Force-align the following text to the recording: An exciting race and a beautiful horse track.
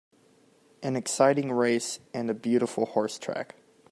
An 0.81 0.95
exciting 0.95 1.51
race 1.51 1.99
and 2.11 2.31
a 2.31 2.33
beautiful 2.33 2.87
horse 2.87 3.19
track. 3.19 3.53